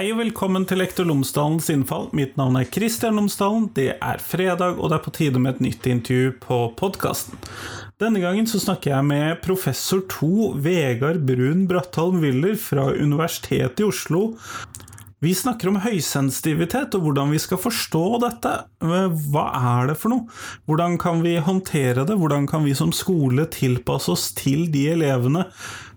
[0.00, 2.06] Hei og velkommen til Lektor Lomsdalens innfall.
[2.16, 3.66] Mitt navn er Kristian Lomsdalen.
[3.76, 7.36] Det er fredag, og det er på tide med et nytt intervju på podkasten.
[8.00, 13.90] Denne gangen så snakker jeg med professor 2 Vegard Brun Bratholm Willer fra Universitetet i
[13.90, 14.30] Oslo.
[15.20, 18.54] Vi snakker om høysensitivitet og hvordan vi skal forstå dette.
[18.80, 19.44] Hva
[19.76, 20.40] er det for noe?
[20.64, 22.16] Hvordan kan vi håndtere det?
[22.16, 25.44] Hvordan kan vi som skole tilpasse oss til de elevene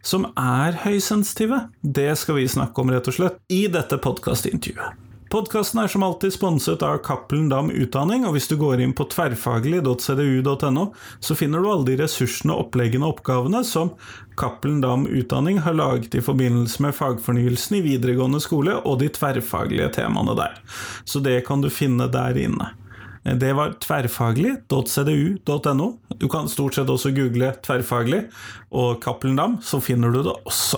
[0.04, 1.68] som er høysensitive?
[1.82, 5.00] Det skal vi snakke om, rett og slett, i dette podkastintervjuet.
[5.34, 9.08] Podkasten er som alltid sponset av Cappelen Dam Utdanning, og hvis du går inn på
[9.10, 10.84] tverrfaglig.cdu.no,
[11.18, 13.96] så finner du alle de ressursene, oppleggene og oppgavene som
[14.38, 19.90] Cappelen Dam Utdanning har laget i forbindelse med fagfornyelsen i videregående skole og de tverrfaglige
[19.98, 20.62] temaene der.
[21.02, 22.76] Så det kan du finne der inne.
[23.24, 25.86] Det var tverrfaglig.cdu.no.
[26.20, 28.26] Du kan stort sett også google 'tverrfaglig'
[28.72, 30.78] og Cappelen Dam, så finner du det også.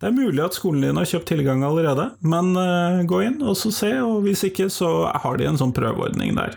[0.00, 3.56] Det er mulig at skolen din har kjøpt tilgang allerede, men uh, gå inn og
[3.60, 6.56] se, og hvis ikke, så har de en sånn prøveordning der.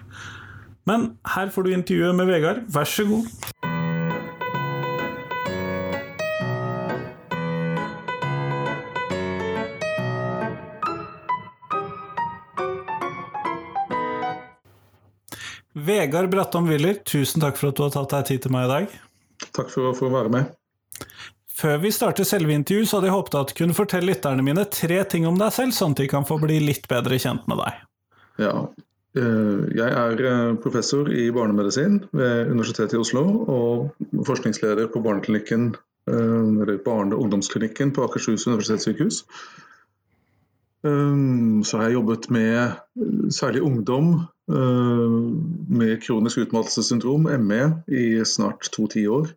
[0.88, 3.28] Men her får du intervjuet med Vegard, vær så god.
[15.98, 18.70] Vegard Brattom Willer, tusen takk for at du har tatt deg tid til meg i
[18.70, 18.92] dag.
[19.56, 20.52] Takk for å få være med.
[21.58, 24.66] Før vi starter selve intervjuet, så hadde jeg håpet at du kunne fortelle lytterne mine
[24.70, 27.64] tre ting om deg selv, sånn at de kan få bli litt bedre kjent med
[27.64, 27.80] deg.
[28.44, 28.54] Ja,
[29.18, 35.72] eh, jeg er eh, professor i barnemedisin ved Universitetet i Oslo og forskningsleder på barneklinikken,
[36.12, 39.24] eh, eller barne- og ungdomsklinikken på Akershus universitetssykehus.
[40.88, 44.12] Så har jeg jobbet med særlig ungdom
[44.48, 49.28] med kronisk utmattelsessyndrom, ME, i snart to tiår.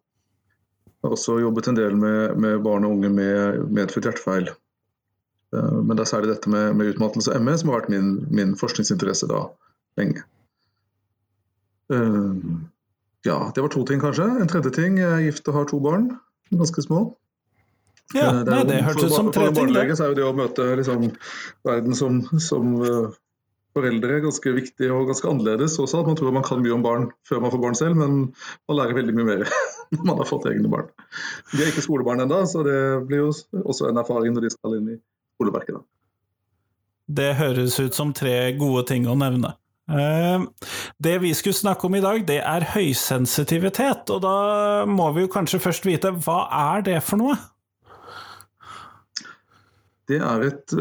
[1.00, 4.50] Jeg har også jobbet en del med, med barn og unge med medfødt hjertefeil.
[5.50, 8.52] Men det er særlig dette med, med utmattelse og ME som har vært min, min,
[8.60, 9.46] forskningsinteresse da
[9.98, 10.22] lenge.
[13.26, 14.28] Ja, det var to ting, kanskje.
[14.40, 16.12] En tredje ting, jeg er gift og har to barn,
[16.52, 17.08] ganske små.
[18.14, 19.72] Ja, det, nei, det hørtes ut som tre ting.
[19.74, 21.10] For så er jo det å møte liksom,
[21.66, 22.72] verden som, som
[23.78, 26.00] uh, er ganske viktig og ganske annerledes også.
[26.02, 28.18] At man tror man kan mye om barn før man får barn selv, men
[28.68, 29.46] man lærer veldig mye mer
[29.94, 30.90] når man har fått egne barn.
[31.52, 33.32] De er ikke skolebarn ennå, så det blir jo
[33.64, 35.00] også en erfaring når de skal inn i
[35.38, 35.78] skoleverket.
[35.78, 35.86] Da.
[37.20, 39.56] Det høres ut som tre gode ting å nevne.
[41.02, 44.10] Det vi skulle snakke om i dag, det er høysensitivitet.
[44.14, 44.34] Og da
[44.86, 46.44] må vi jo kanskje først vite hva
[46.76, 47.34] er det for noe?
[50.10, 50.74] Det er et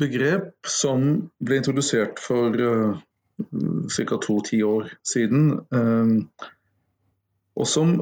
[0.00, 1.06] begrep som
[1.38, 2.56] ble introdusert for
[3.94, 4.18] ca.
[4.26, 5.52] to-ti år siden.
[7.56, 7.96] Og som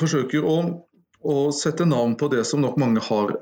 [0.00, 0.56] forsøker å,
[1.24, 3.36] å, sette navn på det som nok mange har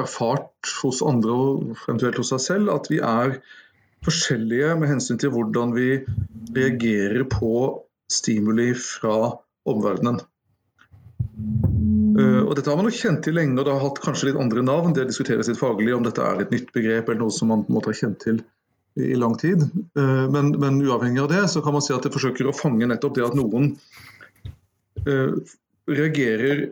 [0.00, 3.36] erfart hos andre og fremdeles hos seg selv, at vi er
[4.06, 5.90] forskjellige med hensyn til hvordan vi
[6.56, 7.52] reagerer på
[8.10, 9.36] stimuli fra
[9.68, 10.22] omverdenen.
[12.20, 14.40] Uh, og Dette har man jo kjent til lenge, og det har hatt kanskje litt
[14.40, 14.94] andre navn.
[14.96, 17.92] Det diskuteres litt faglig om dette er et nytt begrep eller noe som man måte
[17.92, 18.42] har kjent til
[18.98, 19.64] i, lang tid.
[19.98, 22.88] Uh, men, men, uavhengig av det, så kan man si at det forsøker å fange
[22.90, 23.72] nettopp det at noen
[25.08, 25.56] uh,
[25.90, 26.68] reagerer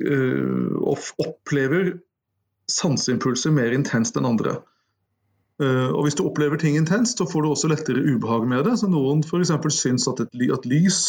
[0.00, 1.90] og opplever
[2.72, 4.54] sanseimpulser mer intenst enn andre.
[5.60, 8.78] Og Hvis du opplever ting intenst, så får du også lettere ubehag med det.
[8.80, 9.52] Så Noen f.eks.
[9.76, 11.00] syns at, et, at, lys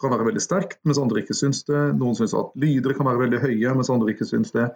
[0.00, 1.82] kan være veldig sterkt, mens andre ikke syns det.
[2.00, 4.66] Noen syns at lyder kan være veldig høye, mens andre ikke syns det.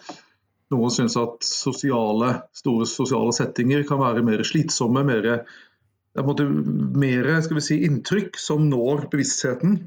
[0.74, 5.26] Noen syns at sosiale, store sosiale settinger kan være mer slitsomme, mer,
[6.14, 9.80] mer si, inntrykk som når bevisstheten,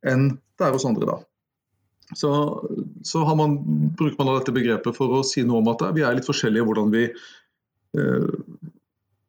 [0.00, 1.12] enn det er hos andre.
[1.12, 1.18] da.
[2.16, 2.32] Så,
[3.08, 3.54] så man,
[3.96, 6.90] bruker man dette begrepet for å si noe om at vi er litt forskjellige hvordan
[6.92, 7.41] vi Eh,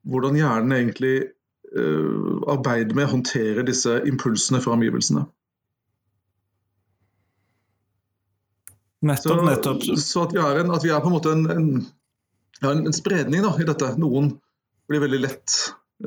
[0.03, 5.25] hvordan hjernen egentlig eh, arbeider med å håndtere disse impulsene fra omgivelsene.
[9.04, 9.83] Nettopp, nettopp.
[9.83, 11.48] Så, så at, vi en, at, vi er på en måte en,
[12.63, 13.95] en, en spredning da, i dette.
[14.00, 14.31] Noen
[14.88, 15.57] blir veldig lett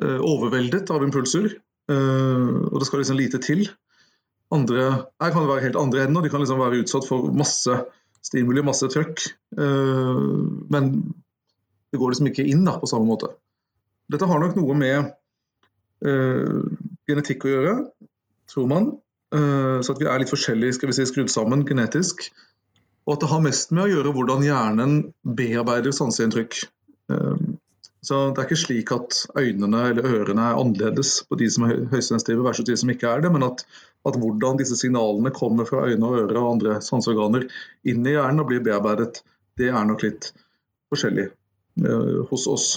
[0.00, 1.50] uh, overveldet av impulser,
[1.92, 3.66] uh, og det skal liksom lite til.
[4.54, 4.86] Andre
[5.20, 7.76] her kan det være helt andre enden, og de kan liksom være utsatt for masse
[8.24, 9.26] stimuli, masse trøkk.
[9.60, 10.94] Uh, men
[11.96, 13.32] det går liksom ikke inn da, på samme måte.
[14.12, 15.14] Dette har nok noe med
[16.04, 16.58] uh,
[17.08, 17.76] genetikk å gjøre,
[18.52, 18.90] tror man.
[19.32, 22.28] Uh, så at vi er litt forskjellige skal vi si, skrudd sammen genetisk.
[23.06, 24.98] Og at det har mest med å gjøre hvordan hjernen
[25.38, 26.60] bearbeider sanseinntrykk.
[27.08, 27.56] Uh,
[28.04, 31.86] så det er ikke slik at øynene eller ørene er annerledes på de som er
[31.90, 33.64] høysensitive versus de som ikke er det, men at,
[34.06, 37.48] at hvordan disse signalene kommer fra øyne og ører og andre sanseorganer
[37.88, 39.24] inn i hjernen og blir bearbeidet,
[39.58, 40.30] det er nok litt
[40.92, 41.32] forskjellig.
[41.76, 42.68] Hos oss.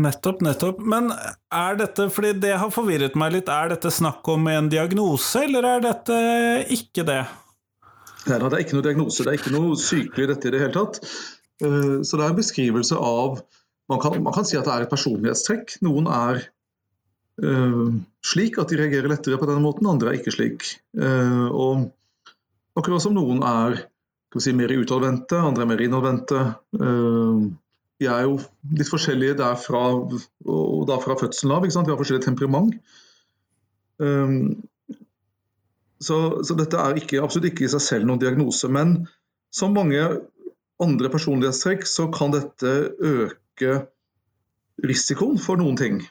[0.00, 0.80] Nettopp, nettopp.
[0.88, 5.44] Men er dette, fordi det har forvirret meg litt, er dette snakk om en diagnose,
[5.44, 6.16] eller er dette
[6.72, 7.20] ikke det?
[8.30, 10.76] Nei, det er ikke noe diagnose, det er ikke noe sykelig dette i det hele
[10.78, 11.02] tatt.
[11.60, 13.42] Eh, så det er en beskrivelse av
[13.90, 15.74] man kan, man kan si at det er et personlighetstrekk.
[15.84, 16.38] Noen er
[17.44, 17.90] uh,
[18.24, 20.68] slik at de reagerer lettere på denne måten, andre er ikke slik.
[20.96, 21.90] Og
[22.78, 23.82] akkurat som noen er
[24.40, 26.40] si, mer utadvendte, andre er mer innadvendte.
[26.72, 28.38] Vi de er jo
[28.74, 31.66] litt forskjellige derfra og da fra fødselen av.
[31.66, 32.78] Vi har forskjellig temperament.
[34.02, 34.62] Um,
[36.02, 38.66] så, så, dette er ikke, absolutt ikke i seg selv noen diagnose.
[38.72, 39.04] Men
[39.54, 40.02] som mange
[40.82, 43.76] andre personlighetstrekk så kan dette øke
[44.82, 46.02] risikoen for noen ting.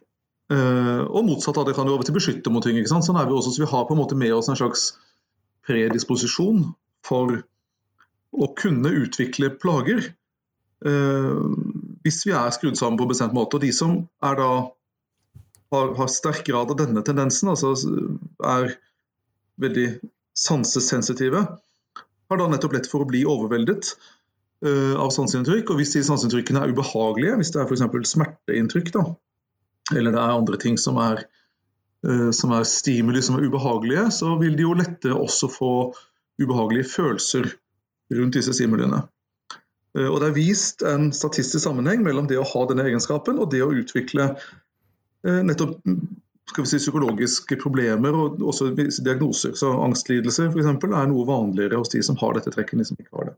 [0.51, 2.79] Uh, og motsatt av det kan jo over til beskytte mot ting.
[2.88, 4.94] Sånn er vi også, så vi har på en måte med oss en slags
[5.68, 6.69] predisposisjon
[7.07, 7.41] for
[8.31, 10.06] å kunne utvikle plager.
[10.86, 11.51] Uh,
[12.06, 13.57] hvis vi er skrudd sammen på en bestemt måte.
[13.57, 14.51] Og de som er da
[15.72, 17.75] har, har sterk grad av denne tendensen, altså
[18.44, 18.74] er
[19.62, 19.88] veldig
[20.38, 21.44] sansesensitive,
[22.31, 23.92] har da nettopp lett for å bli overveldet
[24.66, 25.72] uh, av sanseinntrykk.
[25.72, 28.16] Og hvis de sanseinntrykkene er ubehagelige, hvis det er f.eks.
[28.16, 29.06] smerteinntrykk, da,
[29.94, 31.25] eller det er andre ting som er,
[32.07, 35.74] uh, som er stimuli som er ubehagelige, så vil de jo lettere også få
[36.42, 37.51] ubehagelige følelser
[38.11, 39.03] rundt disse stimuliene.
[39.97, 43.51] Eh, og Det er vist en statistisk sammenheng mellom det å ha denne egenskapen og
[43.53, 45.79] det å utvikle eh, nettopp
[46.51, 49.53] vi si, psykologiske problemer og også diagnoser.
[49.55, 52.89] Så Angstlidelser for eksempel, er noe vanligere hos de som har dette trekket, enn de
[52.89, 53.37] som ikke har det.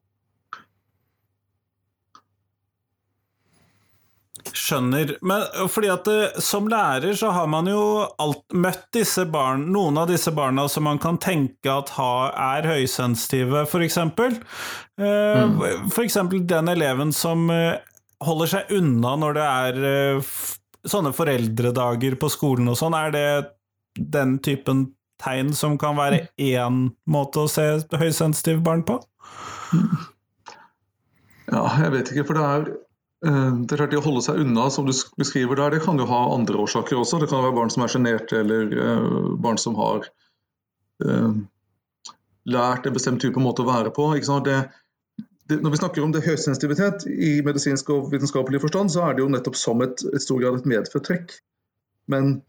[4.53, 5.15] Skjønner.
[5.25, 9.97] Men fordi at eh, som lærer så har man jo alt, møtt disse barn, noen
[9.97, 13.97] av disse barna som man kan tenke at ha, er høysensitive, f.eks.
[13.97, 14.29] Eh,
[15.01, 15.57] mm.
[15.89, 16.19] F.eks.
[16.53, 17.81] den eleven som eh,
[18.23, 20.37] holder seg unna når det er eh,
[20.85, 22.97] sånne foreldredager på skolen og sånn.
[22.97, 23.27] Er det
[23.97, 24.91] den typen
[25.23, 27.67] tegn som kan være én måte å se
[27.97, 29.01] høysensitive barn på?
[31.49, 32.82] Ja, jeg vet ikke, for det er Eh,
[33.23, 36.07] det er klart det Å holde seg unna, som du beskriver der, det kan jo
[36.09, 37.21] ha andre årsaker også.
[37.21, 40.09] Det kan være barn som er sjenerte, eller uh, barn som har
[41.05, 41.29] uh,
[42.51, 44.09] lært en bestemt type måte å være på.
[44.19, 44.57] Det,
[45.47, 49.23] det, når vi snakker om det høysensitivitet i medisinsk og vitenskapelig forstand, så er det
[49.23, 51.37] jo nettopp som et, et stor grad et medfødt trekk.
[52.11, 52.41] Men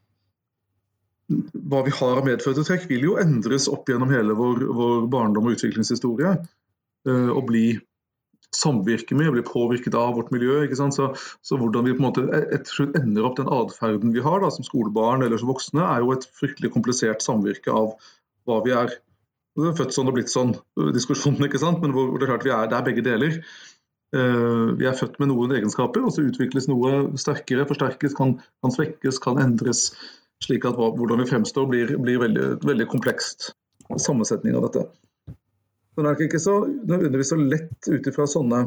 [1.55, 5.47] hva vi har av medfødte trekk, vil jo endres opp gjennom hele vår, vår barndom
[5.47, 6.35] og utviklingshistorie.
[7.07, 7.69] Og bli
[8.55, 10.63] samvirker med blir påvirket av vårt miljø.
[10.75, 12.25] Så, så, hvordan vi på en måte
[12.55, 16.15] etter ender opp den atferden vi har da, som skolebarn eller som voksne, er jo
[16.15, 17.95] et fryktelig komplisert samvirke av
[18.49, 18.97] hva vi er.
[19.55, 20.57] Født sånn og blitt sånn,
[20.97, 21.79] diskusjonen, ikke sant?
[21.83, 23.39] men hvor det er klart vi er, det er begge deler.
[24.15, 28.75] Uh, vi er født med noen egenskaper, og så utvikles noe sterkere, forsterkes, kan, kan
[28.75, 29.89] svekkes, kan endres.
[30.43, 33.53] Slik at hva, hvordan vi fremstår blir, blir veldig, veldig komplekst
[34.03, 34.85] sammensetning av dette.
[35.95, 38.65] Det er ikke så nødvendigvis så lett ut ifra sånne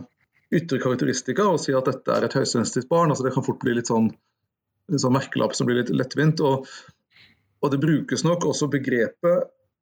[0.56, 3.12] ytre karakteristika å si at dette er et høysensitivt barn.
[3.12, 4.08] altså Det kan fort bli litt sånn,
[4.92, 6.40] en sånn merkelapp som blir litt lettvint.
[6.48, 6.68] Og,
[7.60, 9.38] og, det brukes nok også begrepet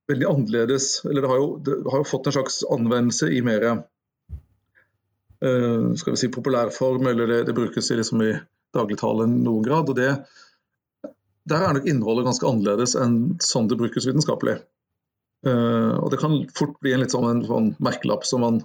[0.09, 0.85] veldig annerledes.
[1.05, 3.83] eller Det har jo, det har jo fått en slags anvendelse i mer uh,
[5.93, 8.33] skal vi si populærform, eller det, det brukes i, liksom i
[8.75, 9.89] noen grad.
[9.89, 10.11] og det
[11.45, 14.57] der er nok innholdet ganske annerledes enn sånn det brukes vitenskapelig.
[15.45, 18.63] Uh, og Det kan fort bli en litt sånn, en sånn merkelapp som man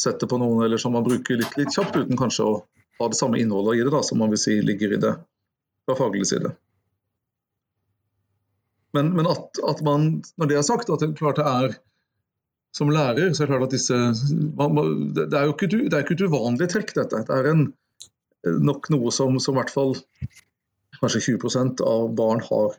[0.00, 2.54] setter på noen, eller som man bruker litt, litt, kjapt, uten kanskje å
[3.00, 5.14] ha det samme innholdet i det da, som man vil si ligger i det
[5.84, 6.54] fra faglig side.
[8.94, 11.76] Men, men at, at, man, når det er sagt, at det klart det er
[12.74, 13.98] som lærer, så er det klart at disse
[14.58, 14.78] man,
[15.14, 17.22] Det er jo ikke, det er ikke et uvanlig trekk, dette.
[17.26, 17.68] Det er en,
[18.66, 19.94] nok noe som, som i hvert fall
[21.00, 22.78] kanskje 20% av barn har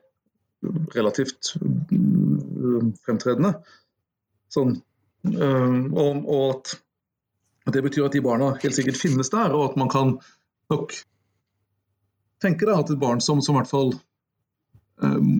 [0.95, 3.55] relativt mm, fremtredende.
[4.53, 4.77] Sånn,
[5.31, 6.73] øh, og, og,
[7.65, 10.17] at det betyr at de barna helt sikkert finnes der, og at man kan
[10.71, 10.93] nok
[12.43, 13.93] tenke at et barn som, som i hvert fall
[15.01, 15.39] um,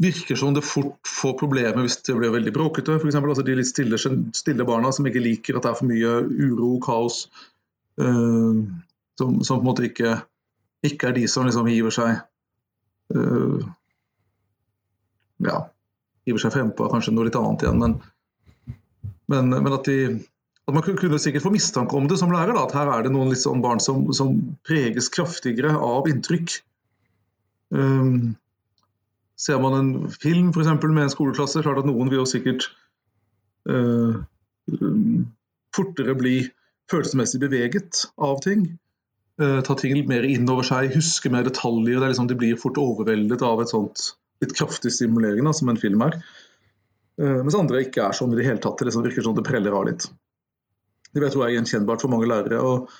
[0.00, 2.96] virker som det fort får problemer hvis det blir veldig bråkete.
[2.96, 6.14] Eksempel, altså de litt stille, stille, barna som ikke liker at det er for mye
[6.48, 7.26] uro, kaos.
[8.00, 8.64] Uh,
[9.20, 10.16] som, som, på en måte ikke,
[10.86, 12.22] ikke er de som liksom hiver seg
[13.14, 13.68] uh,
[15.46, 15.60] ja,
[16.28, 17.80] hiver seg frempå kanskje noe litt annet igjen.
[17.80, 17.96] Men,
[19.30, 20.18] men, men at, de,
[20.66, 23.14] at, man kunne sikkert få mistanke om det som lærer, da, at her er det
[23.14, 24.36] noen litt sånn barn som, som
[24.68, 26.60] preges kraftigere av inntrykk.
[27.70, 28.34] Um,
[29.40, 32.68] ser man en film for eksempel, med en skoleklasse, klart at noen vil jo sikkert
[33.70, 34.20] uh,
[35.74, 36.36] fortere bli
[36.90, 38.66] følelsesmessig beveget av ting.
[39.40, 42.02] Uh, ta ting mer inn over seg, huske mer detaljer.
[42.02, 46.18] Liksom, de blir fort overveldet av et sånt litt kraftig stimulerende som en film er.
[47.20, 48.78] Uh, mens andre ikke er sånn i det hele tatt.
[48.80, 50.08] Det liksom virker sånn det preller av litt.
[51.10, 52.60] Det vet jeg er gjenkjennbart for mange lærere.
[52.62, 52.90] og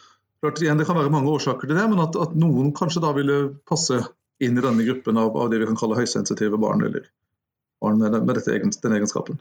[0.40, 3.12] klart igjen, Det kan være mange årsaker til det, men at, at noen kanskje da
[3.16, 4.00] ville passe
[4.40, 7.06] inn i denne gruppen av, av det vi kan kalle høysensitive barn, eller
[7.80, 9.40] barn med, med dette, den egenskapen.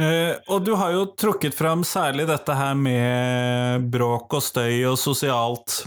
[0.00, 4.96] Uh, og du har jo trukket fram særlig dette her med bråk og støy og
[5.00, 5.82] sosialt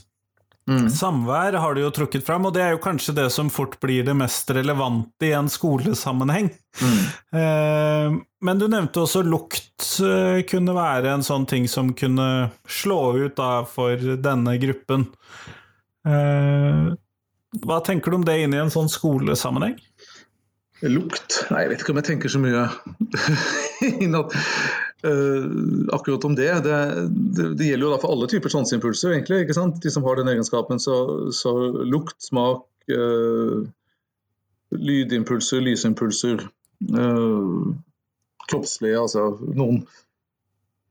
[0.70, 0.88] mm.
[0.94, 4.06] samvær, har du jo trukket fram, og det er jo kanskje det som fort blir
[4.08, 6.52] det mest relevante i en skolesammenheng.
[6.82, 7.04] Mm.
[7.34, 8.14] Eh,
[8.46, 13.34] men du nevnte også lukt eh, kunne være en sånn ting som kunne slå ut
[13.40, 15.08] da for denne gruppen.
[16.06, 16.92] Eh,
[17.64, 19.80] hva tenker du om det inn i en sånn skolesammenheng?
[20.84, 21.40] Lukt?
[21.50, 22.68] Nei, jeg vet ikke om jeg tenker så mye
[24.04, 24.34] innad,
[25.06, 25.46] uh,
[25.96, 26.50] akkurat om det.
[26.66, 26.78] Det,
[27.38, 27.48] det.
[27.60, 29.16] det, gjelder jo da for alle typer sanseimpulser?
[29.84, 30.80] De som har den egenskapen.
[30.80, 30.96] Så,
[31.36, 31.54] så
[31.88, 33.64] lukt, smak, uh,
[34.74, 36.48] lydimpulser, lysimpulser,
[36.96, 37.74] uh,
[38.50, 39.84] kroppslige Altså noen,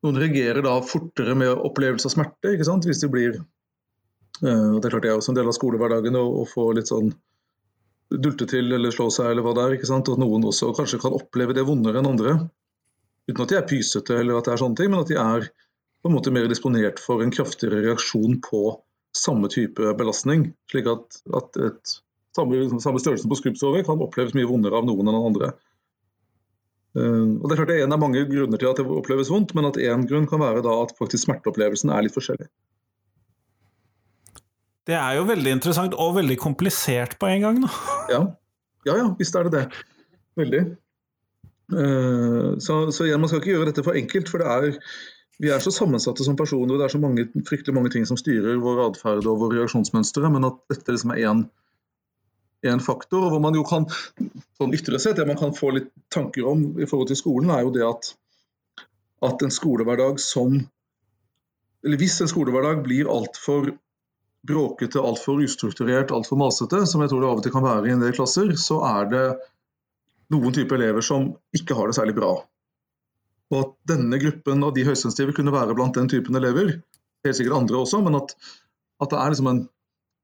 [0.02, 2.88] noen reagerer da fortere med opplevelse av smerte ikke sant?
[2.88, 3.42] hvis de blir
[4.42, 6.88] Uh, det er klart det er også en del av skolehverdagen å, å få litt
[6.90, 7.12] sånn
[8.10, 9.74] dulte til eller slå seg eller hva det er.
[9.76, 10.08] ikke sant?
[10.10, 12.34] Og noen også kanskje kan oppleve det vondere enn andre.
[13.30, 15.50] Uten at de er pysete eller at det er sånne ting, men at de er
[16.02, 18.62] på en måte mer disponert for en kraftigere reaksjon på
[19.16, 20.48] samme type belastning.
[20.72, 21.92] Slik at, at et,
[22.36, 25.52] samme, samme størrelsen på skrubbsåret kan oppleves mye vondere av noen enn av andre.
[26.98, 29.30] Uh, og Det er klart det er en av mange grunner til at det oppleves
[29.32, 32.50] vondt, men at én grunn kan være da at faktisk smerteopplevelsen er litt forskjellig.
[34.90, 37.62] Det er jo veldig interessant, og veldig komplisert på en gang.
[37.62, 37.70] Da.
[38.10, 38.22] Ja.
[38.88, 39.84] ja, ja, visst er det det.
[40.40, 40.62] Veldig.
[41.72, 44.78] Uh, så, så, igjen, man skal ikke gjøre dette for enkelt, for det er,
[45.42, 48.20] vi er så sammensatte som personer, og det er så mange, fryktelig mange ting som
[48.20, 51.24] styrer vår atferd og våre reaksjonsmønstre, men at dette liksom er
[52.62, 53.24] én faktor.
[53.24, 53.88] og hvor man jo kan,
[54.58, 57.64] sånn ytterligere sett, Det man kan få litt tanker om i forhold til skolen, er
[57.66, 58.12] jo det at,
[59.22, 60.62] at en skolehverdag som
[61.82, 63.72] eller Hvis en skolehverdag blir altfor
[64.46, 67.94] bråkete, altfor ustrukturert, altfor masete, som jeg tror det av og til kan være i
[67.94, 69.24] en del klasser, så er det
[70.32, 72.32] noen typer elever som ikke har det særlig bra.
[73.52, 76.78] Og at denne gruppen av de høysensitive kunne være blant den typen elever,
[77.26, 78.34] helt sikkert andre også, men at,
[79.02, 79.64] at det er liksom en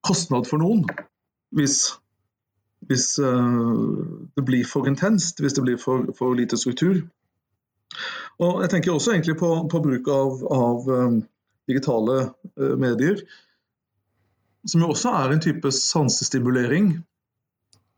[0.06, 0.84] kostnad for noen
[1.56, 1.76] hvis,
[2.88, 7.00] hvis uh, det blir for intenst, hvis det blir for, for, lite struktur.
[8.38, 11.20] Og Jeg tenker også egentlig på, på bruk av, av um,
[11.68, 13.22] digitale uh, medier
[14.68, 16.90] som jo også er en type sansestimulering.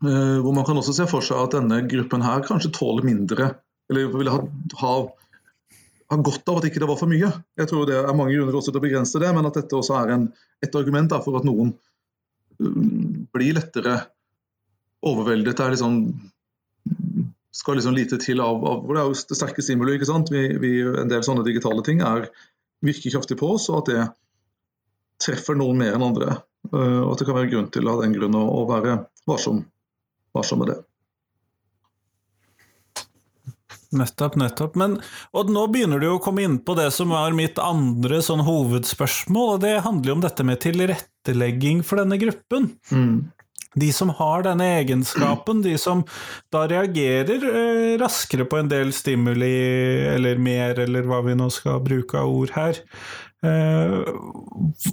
[0.01, 3.51] Eh, hvor man kan også se for seg at denne gruppen her kanskje tåler mindre,
[3.93, 4.41] eller ville ha,
[4.81, 4.93] ha,
[6.09, 7.29] ha godt av at ikke det var for mye.
[7.61, 9.99] Jeg tror det er mange grunner også til å begrense det, men at dette også
[10.01, 10.29] er en,
[10.65, 11.75] et argument for at noen
[12.63, 13.99] um, blir lettere
[15.05, 15.59] overveldet.
[15.59, 15.99] Det er liksom
[17.61, 19.99] skal liksom lite til av, av Det er jo sterke stimuli.
[19.99, 20.31] ikke sant?
[20.33, 22.31] Vi, vi, en del sånne digitale ting er,
[22.85, 24.07] virker kraftig på oss, og at det
[25.21, 26.39] treffer noen mer enn andre.
[26.71, 29.65] Eh, og at det kan være grunn til av den grunn å være varsom,
[30.37, 30.79] varsom med det.
[33.91, 34.77] Nettopp, nettopp.
[34.79, 35.01] Men,
[35.35, 39.57] og nå begynner du å komme inn på det som var mitt andre sånn hovedspørsmål,
[39.57, 42.71] og det handler jo om dette med tilrettelegging for denne gruppen.
[42.95, 43.33] Mm.
[43.79, 46.05] De som har denne egenskapen, de som
[46.55, 49.51] da reagerer eh, raskere på en del stimuli,
[50.11, 52.79] eller mer, eller hva vi nå skal bruke av ord her.
[53.41, 54.09] Eh,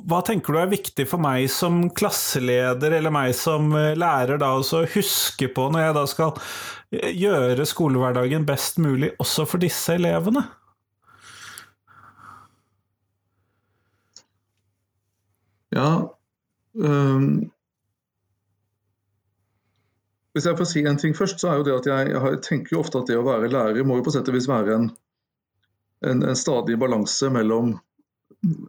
[0.08, 4.54] hva tenker du er viktig for meg som klasseleder eller meg som eh, lærer da
[4.56, 6.38] å huske på når jeg da skal
[6.96, 10.46] eh, gjøre skolehverdagen best mulig også for disse elevene?
[15.76, 15.90] Ja
[16.80, 17.52] um,
[20.32, 22.78] Hvis jeg får si en ting først, så er jo det at jeg, jeg tenker
[22.78, 24.88] jo ofte at det å være lærer må jo på sett og vis være en,
[26.08, 27.76] en, en stadig balanse mellom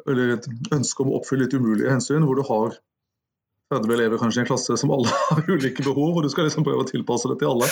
[0.09, 2.77] eller et ønske om å oppfylle litt umulige hensyn, hvor du har
[3.69, 6.65] 30 elever kanskje i en klasse som alle har ulike behov, og du skal liksom
[6.67, 7.69] prøve å tilpasse det til alle.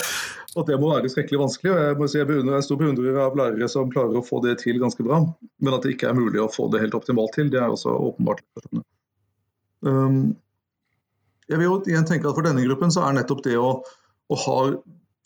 [0.57, 1.73] At Det må være skrekkelig vanskelig.
[1.73, 4.43] og Jeg må si jeg, beundrer, er stor beundrer av lærere som klarer å få
[4.45, 5.23] det til ganske bra,
[5.61, 7.95] men at det ikke er mulig å få det helt optimalt til, det er også
[8.11, 8.45] åpenbart.
[9.87, 10.37] Um,
[11.47, 13.79] jeg vil jo igjen tenke at For denne gruppen så er nettopp det å,
[14.33, 14.59] å ha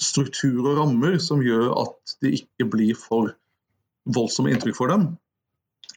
[0.01, 3.35] struktur og rammer som gjør at det ikke blir for
[4.11, 5.11] voldsomme inntrykk for dem,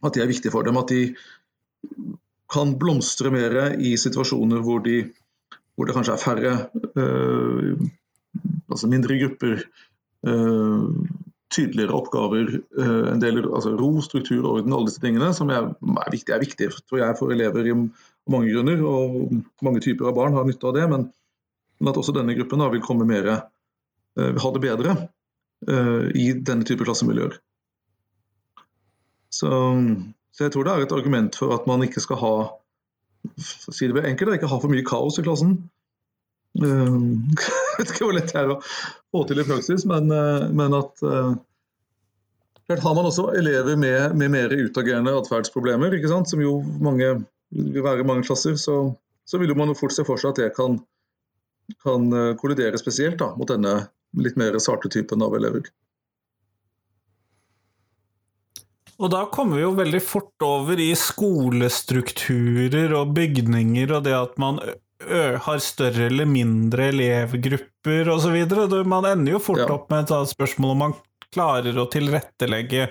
[0.04, 0.78] at de er viktige for dem.
[0.78, 1.16] At de
[2.54, 5.02] kan blomstre mer i situasjoner hvor, de,
[5.76, 6.54] hvor det kanskje er færre,
[7.00, 7.78] øh,
[8.70, 9.64] altså mindre grupper,
[10.28, 10.90] øh,
[11.54, 16.12] tydeligere oppgaver, eh, en del altså ro, struktur, orden, alle disse tingene, som er, er
[16.12, 18.82] viktig, er viktig tror jeg, for elever i mange grunner.
[18.82, 21.10] Og mange typer av barn har nytte av det, men,
[21.80, 23.30] men at også denne gruppen da, vil komme mer,
[24.14, 24.92] ha det bedre
[26.14, 27.38] i denne type klassemiljøer.
[29.34, 29.50] Så,
[30.34, 32.34] så, jeg tror det er et argument for at man ikke skal ha
[33.48, 35.56] si det enkelt, ikke ha for mye kaos i klassen.
[36.60, 37.00] Uh,
[37.40, 40.12] jeg vet ikke hvor lett det er å få til i praksis, men,
[40.54, 41.02] men at
[42.70, 47.10] har man også elever med, med mer utagerende atferdsproblemer, som jo mange
[47.54, 50.42] vil være i mange klasser, så, så vil man jo fort se for seg at
[50.42, 50.80] det kan,
[51.84, 53.88] kan eh, kollidere spesielt da, mot denne
[54.18, 55.68] litt mer sarte typen av elever.
[59.02, 64.38] Og da kommer vi jo veldig fort over i skolestrukturer og bygninger, og det at
[64.42, 64.60] man
[65.44, 68.38] har større eller mindre elevgrupper osv.
[68.88, 69.70] Man ender jo fort ja.
[69.74, 70.96] opp med et spørsmål om man
[71.34, 72.90] klarer å tilrettelegge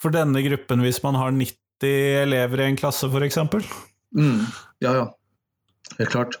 [0.00, 3.40] for denne gruppen hvis man har 90 elever i en klasse, f.eks.
[4.16, 4.44] Mm,
[4.84, 5.06] ja, ja.
[5.98, 6.36] Helt klart.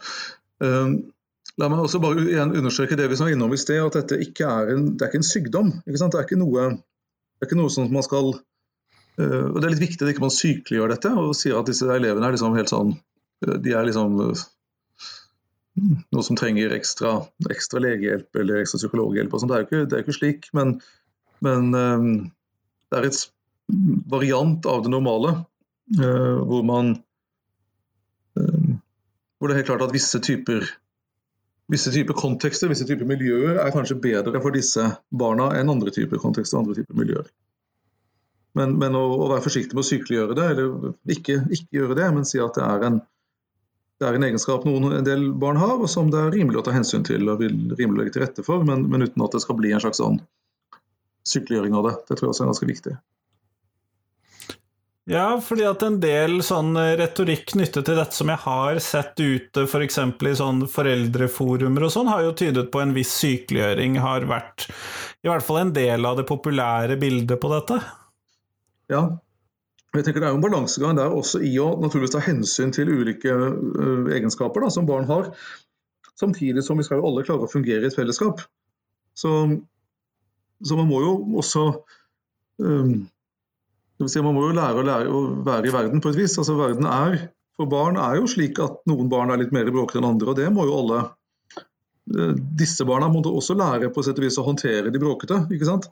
[0.62, 1.10] Um,
[1.58, 4.46] la meg også bare igjen understreke det vi var innom i sted, at dette ikke
[4.46, 5.72] er en, det er ikke en sykdom.
[5.84, 8.34] Ikke det, er ikke noe, det er ikke noe som man skal
[9.20, 12.26] og Det er litt viktig at ikke man sykeliggjør dette og sier at disse elevene
[12.28, 12.94] er liksom helt sånn
[13.46, 14.44] eh, De er liksom uh,
[16.14, 17.16] noe som trenger ekstra,
[17.52, 19.32] ekstra legehjelp eller ekstra psykologhjelp.
[19.32, 19.52] og sånt.
[19.52, 20.74] Det er jo ikke, det er ikke slik, men,
[21.46, 23.20] men det er et
[24.10, 25.36] variant av det normale
[25.94, 26.92] hvor man
[29.40, 30.66] hvor det er helt klart at visse typer,
[31.72, 36.20] visse typer kontekster, visse typer miljøer er kanskje bedre for disse barna enn andre typer
[36.20, 37.30] kontekster andre typer miljøer.
[38.58, 42.08] Men, men å, å, være forsiktig med å sykeliggjøre det, eller ikke, ikke, gjøre det,
[42.16, 42.98] men si at det er, en,
[44.00, 46.64] det er en egenskap noen en del barn har, og som det er rimelig å
[46.66, 49.44] ta hensyn til og vil rimelig legge til rette for, men, men uten at det
[49.44, 50.18] skal bli en slags sånn
[51.30, 51.94] sykeliggjøring av det.
[52.08, 52.98] Det tror jeg også er ganske viktig.
[55.10, 59.64] Ja, fordi at en del sånn retorikk knyttet til dette som jeg har sett ute
[59.64, 59.96] f.eks.
[59.96, 64.68] For i sånn foreldreforumer og sånn, har jo tydet på en viss sykeliggjøring har vært
[65.24, 67.80] i hvert fall en del av det populære bildet på dette.
[68.90, 69.02] Ja,
[69.94, 72.92] jeg tenker Det er jo en balansegang der også i å naturligvis ta hensyn til
[72.92, 75.32] ulike uh, egenskaper da, som barn har.
[76.20, 78.42] Samtidig som vi skal jo alle klare å fungere i et fellesskap.
[79.18, 79.32] Så,
[80.62, 81.64] så man må jo også
[82.62, 83.00] um,
[84.08, 86.38] Si, man må jo lære lære å være i verden på et vis.
[86.40, 87.18] Altså, verden er,
[87.58, 90.38] For barn er jo slik at noen barn er litt mer bråkete enn andre, og
[90.38, 94.38] det må jo alle eh, Disse barna må også lære på et sett og vis
[94.40, 95.42] å håndtere de bråkete.
[95.52, 95.90] ikke sant?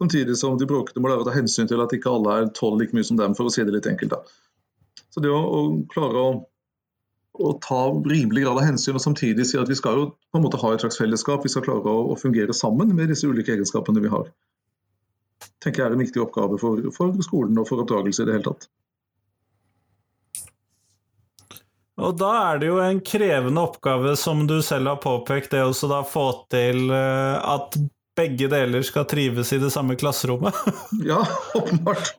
[0.00, 2.80] Samtidig som de bråkete må lære å ta hensyn til at ikke alle er tolv
[2.80, 4.14] like mye som dem, for å si det litt enkelt.
[4.14, 5.04] da.
[5.12, 5.60] Så det å, å
[5.92, 6.30] klare å,
[7.38, 10.46] å, ta rimelig grad av hensyn og samtidig si at vi skal jo på en
[10.46, 13.54] måte ha et slags fellesskap, vi skal klare å, å fungere sammen med disse ulike
[13.54, 14.32] egenskapene vi har
[15.62, 18.48] tenker jeg er en viktig oppgave for, for skolen og for oppdragelse i det hele
[18.50, 18.68] tatt.
[22.02, 26.00] Og da er det jo en krevende oppgave, som du selv har påpekt, det da
[26.08, 27.76] få til eh, at
[28.18, 30.56] begge deler skal trives i det samme klasserommet?
[31.10, 31.22] ja,
[31.54, 32.14] åpenbart.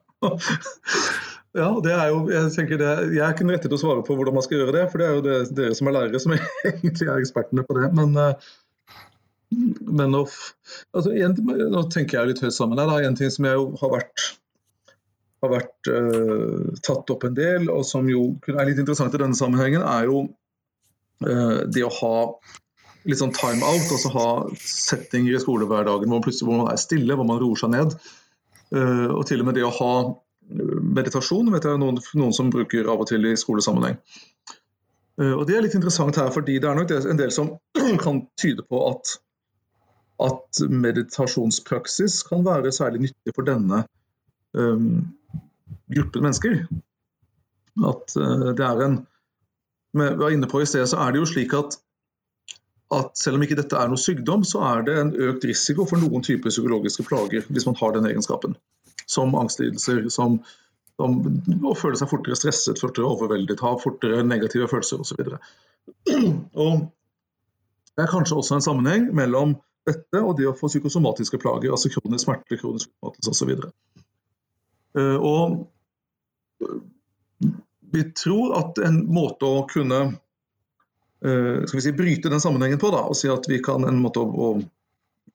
[1.54, 4.04] Ja, det er jo, Jeg tenker det, jeg er ikke den rette til å svare
[4.06, 6.22] på hvordan man skal gjøre det, for det er jo det, dere som er lærere
[6.22, 7.90] som egentlig er ekspertene på det.
[8.00, 9.44] Men, uh,
[9.86, 10.24] men nå,
[10.98, 12.96] altså, en, nå, tenker jeg litt høyt sammen her.
[13.06, 14.26] En ting som jeg har vært,
[15.46, 19.38] har vært uh, tatt opp en del, og som jo er litt interessant i denne
[19.38, 22.16] sammenhengen, er jo uh, det å ha
[23.10, 24.28] litt sånn time out, altså ha
[24.60, 27.98] settinger i skolehverdagen hvor man plutselig hvor man er stille, hvor man roer seg ned.
[28.74, 29.94] Uh, og til og med det å ha
[30.98, 33.96] meditasjon vet jeg noen, noen som bruker av og til i skolesammenheng.
[35.24, 37.54] Og Det er litt interessant her, fordi det er nok en del som
[38.04, 39.14] kan tyde på at
[40.22, 43.84] at meditasjonspraksis kan være særlig nyttig for denne
[44.54, 45.08] um,
[45.96, 46.62] gruppen mennesker.
[47.84, 49.02] At uh, det er en
[49.94, 51.76] Vi var inne på i sted, så er det jo slik at,
[53.00, 56.02] at selv om ikke dette er noe sykdom, så er det en økt risiko for
[56.02, 58.56] noen typer psykologiske plager hvis man har den egenskapen.
[59.10, 60.40] Som angstlidelser, som,
[61.00, 61.20] som
[61.68, 65.36] å føle seg fortere stresset, fortere overveldet, ha fortere negative følelser osv.
[66.64, 66.86] Og
[67.94, 71.92] det er kanskje også en sammenheng mellom dette og det å få psykosomatiske plager, altså
[71.92, 73.56] kronisk smerte, kronisk utmattelse osv.
[73.60, 73.72] så
[75.20, 75.56] og
[76.64, 76.76] eh,
[77.94, 80.00] vi tror at en måte å kunne
[81.24, 84.20] skal vi si, bryte den sammenhengen på, da, og si at vi kan en måte
[84.20, 84.50] å, å,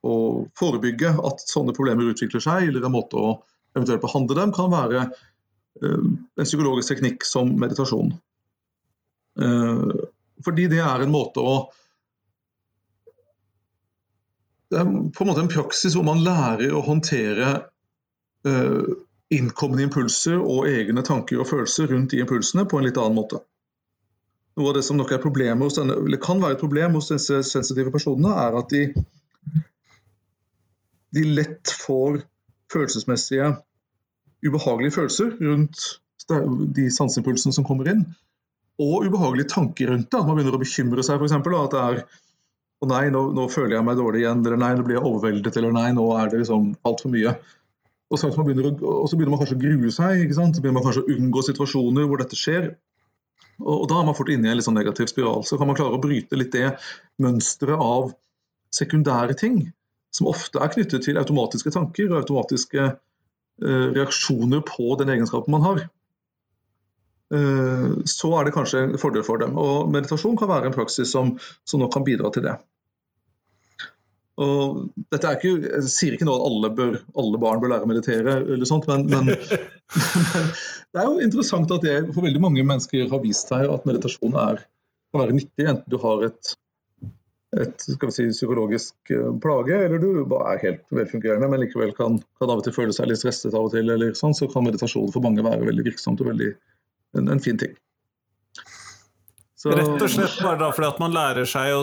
[0.05, 0.15] å,
[0.59, 3.31] forebygge at sånne problemer utvikler seg, eller en måte å
[3.77, 8.13] eventuelt behandle dem, kan være uh, en psykologisk teknikk som meditasjon.
[10.45, 11.53] fordi det er en måte å
[14.69, 17.53] det er på en måte en praksis hvor man lærer å håndtere
[19.29, 23.41] innkommende impulser og egne tanker og følelser rundt de impulsene på en litt annen måte.
[24.59, 27.13] Noe av det som nok er problemet hos denne, eller kan være et problem hos
[27.13, 28.83] disse sensitive personene, er at de,
[31.15, 32.23] de lett får
[32.73, 33.53] følelsesmessige
[34.45, 35.85] ubehagelige følelser rundt
[36.77, 38.03] de sanseimpulsene som kommer inn,
[38.83, 40.19] og ubehagelige tanker rundt det.
[40.19, 41.39] At man begynner å bekymre seg f.eks.
[41.39, 42.03] At det er
[42.79, 45.57] å nei, nå, nå, føler jeg meg dårlig igjen, eller nei, nå blir jeg overveldet,
[45.59, 47.33] eller nei, nå er det liksom altfor mye.
[48.09, 50.57] Og så, begynner, og så begynner man kanskje å grue seg, ikke sant?
[50.57, 52.71] så begynner man kanskje å unngå situasjoner hvor dette skjer.
[53.59, 55.43] Og, da er man fort inne i en litt sånn negativ spiral.
[55.47, 56.77] Så kan man klare å bryte litt det
[57.23, 58.13] mønsteret av
[58.75, 59.61] sekundære ting,
[60.15, 65.67] som ofte er knyttet til automatiske tanker og automatiske eh, reaksjoner på den egenskapen man
[65.67, 65.83] har.
[67.35, 69.59] Eh, så er det kanskje en fordel for dem.
[69.61, 71.35] Og meditasjon kan være en praksis som,
[71.69, 72.59] som nok kan bidra til det.
[74.39, 77.89] Og dette er ikke, jeg sier ikke nå at alle, bør, alle barn bør lære
[77.89, 80.47] å meditere, eller sånt, men, men, men,
[80.95, 84.39] det er jo interessant at det for veldig mange mennesker har vist seg at meditasjon
[84.39, 84.63] er,
[85.11, 86.53] kan være nyttig, enten du har et,
[87.59, 92.55] et si, psykologisk eh, plage, eller du bare er helt velfungerende, men likevel kan, kan
[92.55, 95.11] av og til føle seg litt stresset av og til, eller sånn, så kan meditasjon
[95.15, 96.53] for mange være veldig virksomt og veldig
[97.19, 97.75] en, en fin ting.
[99.59, 99.73] Så...
[99.75, 101.83] Rett og slett bare da fordi at man lærer seg å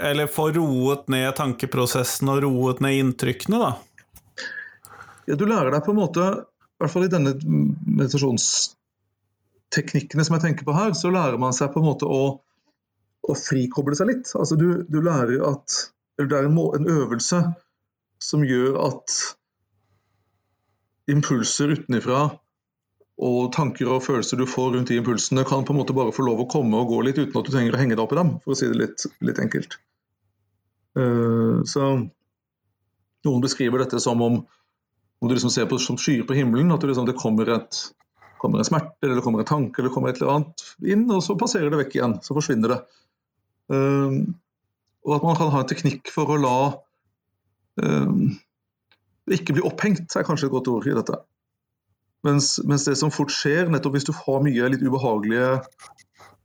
[0.00, 3.72] Eller får roet ned tankeprosessen og roet ned inntrykkene, da?
[5.28, 10.44] Ja, du lærer deg på en måte, i hvert fall i denne meditasjonsteknikkene som jeg
[10.46, 12.22] tenker på her, så lærer man seg på en måte å,
[13.28, 14.26] å frikoble seg litt.
[14.32, 15.66] Altså du, du lærer at
[16.16, 17.38] Eller det er en, må, en øvelse
[18.22, 19.06] som gjør at
[21.12, 22.20] impulser utenifra
[23.20, 26.24] og tanker og følelser du får rundt de impulsene, kan på en måte bare få
[26.26, 28.18] lov å komme og gå litt uten at du trenger å henge deg opp i
[28.18, 29.76] dem, for å si det litt, litt enkelt.
[30.98, 31.94] Uh, så
[33.26, 36.82] noen beskriver dette som om, om du liksom ser på som skyer på himmelen, at
[36.82, 37.80] det, liksom, det kommer, et,
[38.42, 41.04] kommer, en smerte eller det kommer en tanke eller det kommer et eller annet inn,
[41.12, 42.16] og så passerer det vekk igjen.
[42.24, 42.80] Så forsvinner det.
[43.72, 44.24] Uh,
[45.02, 46.56] og at man kan ha en teknikk for å la
[47.82, 48.10] uh,
[49.32, 51.20] ikke bli opphengt, er kanskje et godt ord i dette.
[52.26, 55.56] Mens, mens, det som fort skjer, nettopp hvis du har mye litt ubehagelige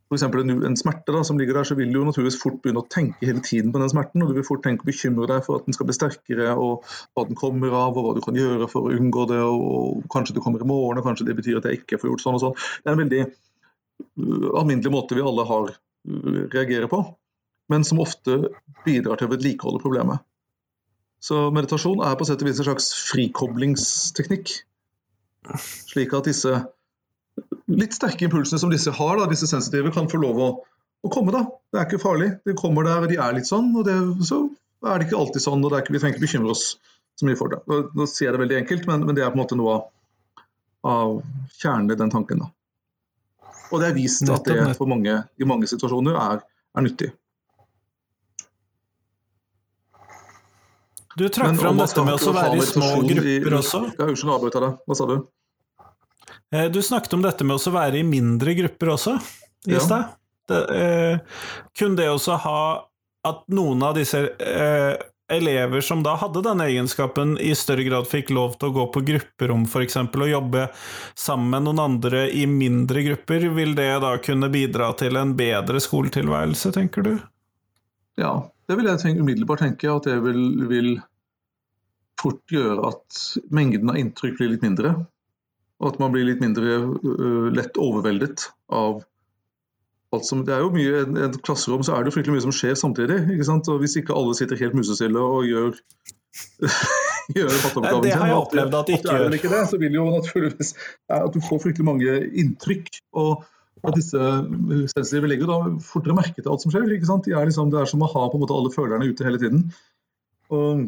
[0.08, 0.24] F.eks.
[0.24, 2.88] En, en smerte da, som ligger der, så vil du jo naturligvis fort begynne å
[2.92, 4.24] tenke hele tiden på den smerten.
[4.24, 6.86] og Du vil fort tenke og bekymre deg for at den skal bli sterkere, og
[7.12, 9.42] hva den kommer av, og hva du kan gjøre for å unngå det.
[9.44, 12.14] og, og Kanskje det kommer i morgen, og kanskje det betyr at jeg ikke får
[12.14, 12.56] gjort sånn og sånn.
[12.56, 17.04] Det er en veldig uh, alminnelig måte vi alle har uh, reagerer på,
[17.74, 18.40] men som ofte
[18.88, 20.24] bidrar til å vedlikeholde problemet.
[21.20, 24.56] Så meditasjon er på sett og vis en slags frikoblingsteknikk
[25.88, 26.54] slik at disse
[27.68, 30.50] litt sterke impulsene som disse har, da, disse sensitive, kan få lov å,
[31.04, 31.34] å, komme.
[31.36, 31.44] da.
[31.72, 32.32] Det er ikke farlig.
[32.48, 33.74] De kommer der, og de er litt sånn.
[33.78, 34.46] og det, Så
[34.86, 36.66] er det ikke alltid sånn, og ikke, vi trenger ikke bekymre oss
[37.18, 37.62] så mye for det.
[37.70, 39.78] Nå, nå sier jeg det veldig enkelt, men, men, det er på en måte noe
[39.78, 39.86] av,
[40.88, 41.16] av
[41.58, 42.46] kjernen i den tanken.
[42.46, 42.52] da.
[43.68, 46.44] Og det er vist at det for mange, i mange situasjoner er,
[46.78, 47.12] er nyttig.
[51.18, 53.80] Du trakk fram dette med å være i små grupper også.
[53.98, 54.76] Ja, Unnskyld, avbryter deg.
[54.86, 55.16] Hva sa du?
[56.56, 59.18] Eh, du snakket om dette med å være i mindre grupper også
[59.68, 60.16] i stad.
[60.52, 61.20] Eh,
[61.76, 62.62] kunne det også ha
[63.28, 64.96] at noen av disse eh,
[65.28, 69.04] elever som da hadde denne egenskapen, i større grad fikk lov til å gå på
[69.10, 69.98] grupperom f.eks.
[70.06, 70.68] og jobbe
[71.20, 75.84] sammen med noen andre i mindre grupper, vil det da kunne bidra til en bedre
[75.84, 77.14] skoletilværelse, tenker du?
[78.18, 80.96] Ja, det vil jeg tenke, umiddelbart tenke at det vil, vil,
[82.18, 83.20] fort gjøre at
[83.54, 84.96] mengden av inntrykk blir litt mindre.
[85.82, 89.04] Og at man blir litt mindre uh, lett overveldet av
[90.16, 92.46] alt som Det er jo mye, I et klasserom så er det jo fryktelig mye
[92.46, 93.18] som skjer samtidig.
[93.34, 93.68] ikke sant?
[93.68, 95.76] Og Hvis ikke alle sitter helt musestille og gjør
[97.36, 99.36] gjør matteoppgaven sin, det har jeg opplevd at de ikke gjør.
[99.36, 100.74] Ikke det, så vil jo naturligvis
[101.18, 102.92] at du får fryktelig mange inntrykk.
[103.20, 103.46] og
[103.86, 104.30] at disse
[104.90, 106.88] sensitive legger da fortere merke til alt som skjer.
[106.96, 107.28] ikke sant?
[107.28, 109.42] De er liksom, det er som å ha på en måte alle følerne ute hele
[109.42, 109.68] tiden.
[110.50, 110.88] Og,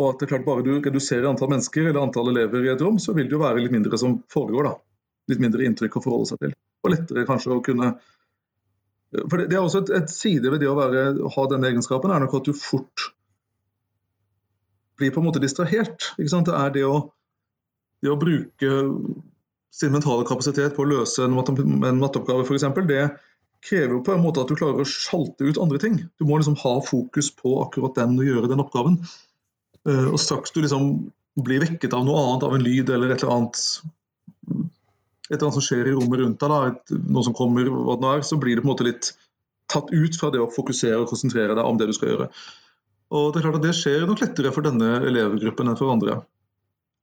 [0.00, 2.82] og at det er klart Bare du reduserer antall mennesker eller antall elever i et
[2.84, 4.70] rom, så vil det jo være litt mindre som foregår.
[4.70, 4.74] da.
[5.32, 6.54] Litt mindre inntrykk å forholde seg til.
[6.84, 7.92] Og lettere kanskje å kunne
[9.28, 11.00] For Det, det er også et, et, side ved det å være,
[11.34, 13.08] ha denne egenskapen, er nok at du fort
[15.00, 16.12] blir på en måte distrahert.
[16.14, 16.46] ikke sant?
[16.46, 17.00] Det er det å,
[18.04, 18.70] det å bruke
[19.74, 23.02] sin mentale kapasitet på å løse en, matteoppgave f.eks., det
[23.66, 25.98] krever jo på en måte at du klarer å sjalte ut andre ting.
[26.16, 29.00] Du må liksom ha fokus på akkurat den og gjøre den oppgaven.
[29.88, 30.92] Uh, og straks du liksom
[31.40, 33.64] blir vekket av noe annet, av en lyd eller et eller annet
[35.30, 38.14] et eller annet som skjer i rommet rundt deg, noe som kommer, hva det nå
[38.16, 39.12] er, så blir det på en måte litt
[39.70, 42.26] tatt ut fra det å fokusere og konsentrere deg om det du skal gjøre.
[43.14, 46.18] Og det er klart at det skjer nok lettere for denne elevgruppen enn for andre.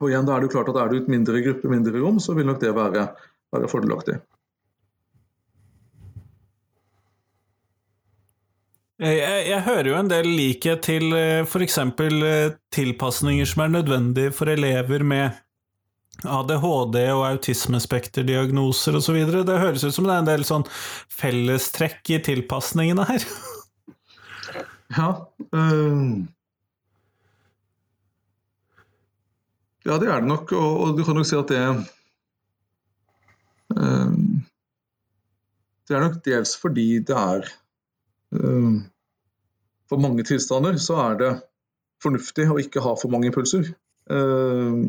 [0.04, 2.20] Og igjen, da er det jo klart at er du et mindre gruppe, mindre rom,
[2.24, 3.08] så vil nok det være,
[3.56, 4.20] være fordelaktig.
[8.98, 11.12] Jeg, jeg, hører jo en del likhet til
[11.46, 11.76] f.eks.
[12.74, 15.38] tilpasninger som er nødvendige for elever med
[16.26, 19.20] ADHD og autismespekterdiagnoser osv.
[19.46, 20.66] Det høres ut som det er en del sånn
[21.14, 23.28] fellestrekk i tilpasningene her.
[24.88, 25.10] Ja.
[25.52, 26.24] Øh...
[29.86, 30.52] Ja, det er det nok.
[30.52, 31.60] Og, og, du kan nok si at det
[33.76, 34.14] øh...
[35.88, 37.52] Det er nok dels fordi det er.
[38.32, 41.32] For mange tilstander så er det
[42.04, 43.70] fornuftig å ikke ha for mange impulser.
[44.08, 44.84] Uh,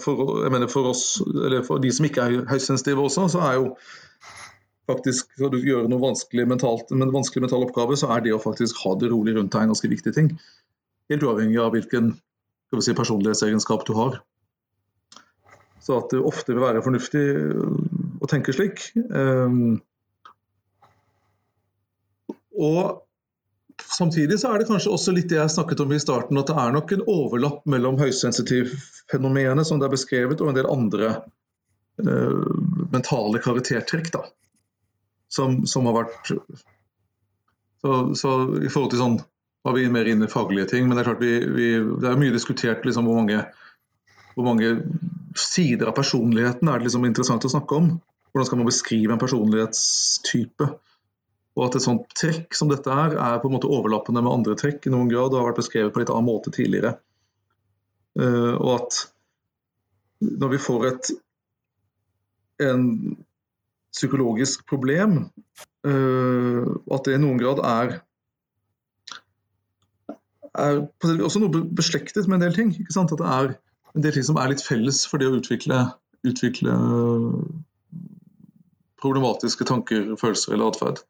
[0.00, 3.58] for, jeg mener for oss, eller for de som ikke er høysensitive også, så er
[3.58, 3.74] jo
[4.90, 8.40] faktisk Skal du gjøre noe vanskelig mentalt, men vanskelig mental oppgave, så er det å
[8.42, 10.32] faktisk ha det rolig rundt deg en ganske viktig ting.
[11.12, 12.08] Helt uavhengig av hvilken
[12.82, 14.18] si, personlighetsegenskap du har.
[15.78, 17.22] Så at det ofte vil være fornuftig
[18.18, 18.82] å tenke slik.
[19.14, 19.78] Um,
[22.60, 23.06] og
[23.80, 26.56] Samtidig så er det kanskje også litt det jeg snakket om i starten, at det
[26.60, 31.08] er nok en overlapp mellom høysensitivfenomenet som det er beskrevet, og en del andre
[32.04, 32.50] uh,
[32.92, 34.10] mentale karaktertrekk.
[34.12, 34.24] da,
[35.30, 36.32] som, som, har vært
[37.80, 39.18] så, så, i forhold til sånn
[39.64, 42.20] var vi mer inne i faglige ting, men det er klart vi, vi, det er
[42.20, 43.42] mye diskutert liksom, hvor, mange,
[44.34, 44.74] hvor, mange,
[45.38, 47.90] sider av personligheten er det liksom interessant å snakke om.
[48.30, 50.66] Hvordan skal man beskrive en personlighetstype?
[51.60, 54.56] Og at et sånt trekk som dette er, er på en måte overlappende med andre
[54.56, 56.94] trekk i noen grad og har vært beskrevet på litt annen måte tidligere.
[58.16, 59.00] Uh, og at
[60.24, 61.10] når vi får et
[62.60, 62.86] en
[63.92, 65.26] psykologisk problem,
[65.86, 68.00] uh, at det i noen grad er
[70.58, 70.80] er
[71.22, 72.72] også noe beslektet med en del ting.
[72.74, 73.12] ikke sant?
[73.12, 73.52] At det er
[73.94, 75.84] en del ting som er litt felles for det å utvikle,
[76.26, 76.74] utvikle
[79.00, 81.04] problematiske tanker, følelser eller atferd.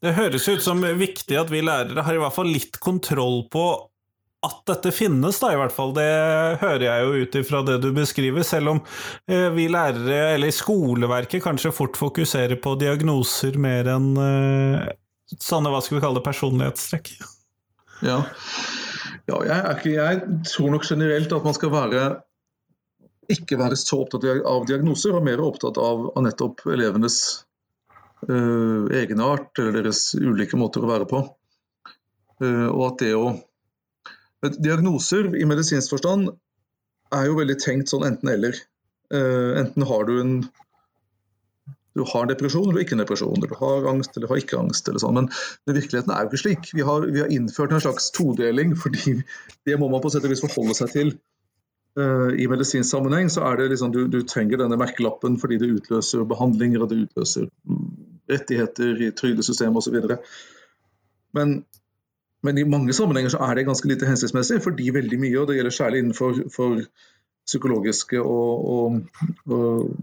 [0.00, 3.64] Det høres ut som viktig at vi lærere har i hvert fall litt kontroll på
[4.46, 5.92] at dette finnes, da, i hvert fall.
[5.96, 6.06] Det
[6.62, 8.80] hører jeg jo ut ifra det du beskriver, selv om
[9.28, 14.88] eh, vi lærere, eller skoleverket, kanskje fort fokuserer på diagnoser mer enn eh,
[15.36, 17.12] sånne, hva skal vi kalle det, personlighetstrekk.
[18.08, 18.22] Ja,
[19.28, 22.08] ja jeg, ikke, jeg, tror nok generelt at man skal være
[23.30, 27.20] ikke være så opptatt av diagnoser, og mer opptatt av, av nettopp elevenes
[28.28, 31.22] uh, egenart eller deres ulike måter å være på.
[32.40, 33.30] Uh, og at det å
[34.40, 36.30] Diagnoser i medisinsk forstand
[37.12, 38.56] er jo veldig tenkt sånn enten-eller.
[39.12, 40.34] Uh, enten har du en
[41.98, 44.88] du har depresjon eller ikke depresjon, eller du har angst eller har ikke angst.
[44.88, 45.26] eller sånn, Men,
[45.66, 46.70] men virkeligheten er jo ikke slik.
[46.76, 49.16] Vi har, vi har, innført en slags todeling, fordi
[49.66, 51.12] det må man på sett og vis forholde seg til.
[51.98, 55.72] Uh, I medisinsk sammenheng så er det liksom, du, du trenger denne merkelappen fordi det
[55.74, 57.48] utløser behandlinger og det utløser
[58.30, 60.16] rettigheter i trygdesystemet osv.
[61.36, 61.64] Men,
[62.42, 65.58] men i mange sammenhenger så er det ganske lite hensiktsmessig, fordi veldig mye, og det
[65.58, 66.82] gjelder særlig innenfor
[67.46, 69.00] psykologiske og, og,
[69.46, 69.94] og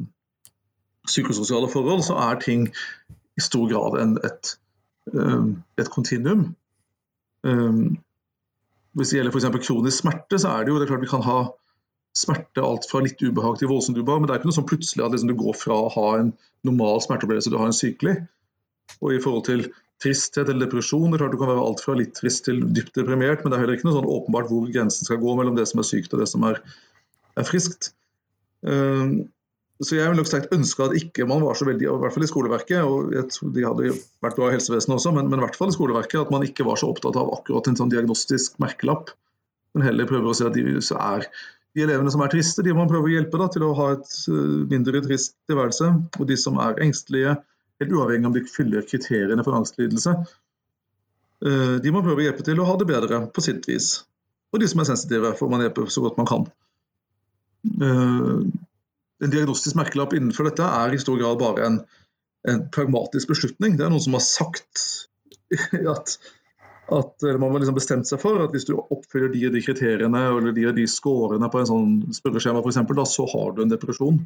[1.08, 2.68] psykososiale forhold, så er ting
[3.38, 4.58] i stor grad en, et,
[5.80, 6.50] et kontinuum.
[7.44, 7.98] Um,
[8.98, 9.68] hvis det gjelder f.eks.
[9.68, 11.40] kronisk smerte, så er det jo det er klart vi kan ha
[12.18, 14.22] smerte alt fra litt ubehag til voldsomt ubehag.
[14.22, 16.32] Men det er ikke noe sånn plutselig at liksom du går fra å ha en
[16.68, 18.16] normal smerteopplevelse til å ha en sykelig.
[19.02, 19.68] Og i forhold til
[20.04, 22.98] tristhet eller depresjon, det er klart du kan være alt fra litt trist til dypt
[22.98, 25.66] deprimert, men det er heller ikke noe sånn åpenbart hvor grensen skal gå mellom det
[25.70, 26.62] som er sykt og det som er,
[27.38, 27.92] er friskt.
[28.62, 29.26] Um,
[29.86, 32.26] så jeg vil nok sterkt ønske at ikke man var så veldig, i hvert fall
[32.26, 33.92] i skoleverket, og jeg tror de hadde
[34.26, 36.66] vært bra i helsevesenet også, men, men, i hvert fall i skoleverket, at man ikke
[36.66, 39.14] var så opptatt av akkurat en sånn diagnostisk merkelapp,
[39.78, 41.28] men heller prøver å si at de er
[41.78, 43.92] de elevene som er triste, de må man prøve å hjelpe da, til å ha
[43.94, 45.92] et uh, mindre trist tilværelse.
[46.18, 47.36] Og de som er engstelige,
[47.78, 50.16] helt uavhengig om de fyller kriteriene for angstlidelse,
[51.46, 53.92] uh, de må prøve å hjelpe til å ha det bedre på sitt vis.
[54.50, 56.48] Og de som er sensitive, får man hjelpe så godt man kan.
[57.78, 58.42] Uh,
[59.22, 61.78] en diagnostisk merkelapp innenfor dette er i stor grad bare en,
[62.50, 63.78] en pragmatisk beslutning.
[63.78, 64.86] Det er noen som har sagt
[65.94, 66.18] at
[66.88, 70.22] at man har liksom bestemt seg for at hvis du oppfyller de og de kriteriene
[70.30, 73.74] eller de og de scorene på en sånn spørreskjema f.eks., da så har du en
[73.74, 74.22] depresjon.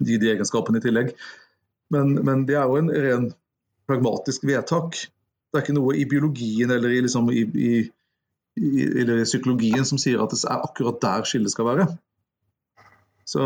[0.00, 1.12] De, de egenskapene i tillegg.
[1.92, 3.26] Men, men, det er jo en ren
[3.90, 4.96] pragmatisk vedtak.
[5.50, 7.72] Det er ikke noe i biologien eller i, liksom, i, i,
[9.02, 11.88] eller i psykologien som sier at det er akkurat der skillet skal være.
[13.28, 13.42] Så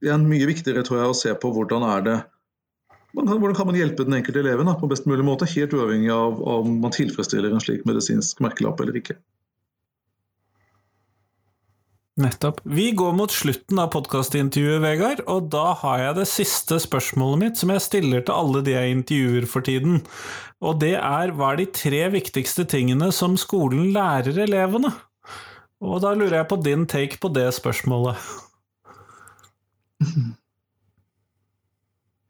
[0.00, 2.16] det er mye viktigere tror jeg, å se på hvordan er det
[3.16, 6.42] hvordan kan man hjelpe den enkelte eleven da, på best mulig måte, helt uavhengig av
[6.42, 9.16] om man tilfredsstiller en slik medisinsk merkelapp eller ikke.
[12.16, 12.62] Nettopp.
[12.64, 17.58] Vi går mot slutten av podkastintervjuet, Vegard, og da har jeg det siste spørsmålet mitt,
[17.60, 19.98] som jeg stiller til alle de jeg intervjuer for tiden.
[20.64, 24.94] Og det er hva er de tre viktigste tingene som skolen lærer elevene?
[25.84, 28.16] Og da lurer jeg på din take på det spørsmålet.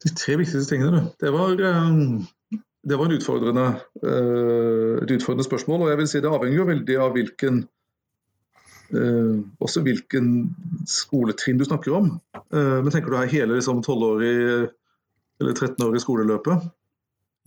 [0.07, 1.13] De tre viktigste tingene, du.
[1.21, 3.67] Det var, eh, det var utfordrende,
[4.03, 5.83] eh, et utfordrende spørsmål.
[5.83, 7.67] Og jeg vil si det avhenger jo veldig av hvilken
[8.87, 10.27] Uh, også hvilken
[10.87, 12.05] skoletrinn du snakker om.
[12.55, 14.69] Uh, men tenker du her hele liksom, 12-årig
[15.41, 16.69] eller 13-årig skoleløpet?